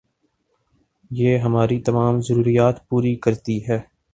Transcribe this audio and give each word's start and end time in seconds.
یہ 1.11 1.37
ہماری 1.37 1.79
تمام 1.81 2.21
ضروریات 2.21 2.87
پوری 2.89 3.15
کرتی 3.17 3.59
ہے 3.67 3.79